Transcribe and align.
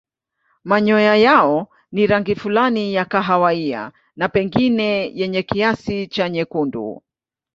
Manyoya 0.63 1.15
yao 1.15 1.69
ni 1.91 2.07
rangi 2.07 2.35
fulani 2.35 2.93
ya 2.93 3.05
kahawia 3.05 3.91
na 4.15 4.29
pengine 4.29 5.11
yenye 5.15 5.43
kiasi 5.43 6.07
cha 6.07 6.29
nyekundu. 6.29 7.03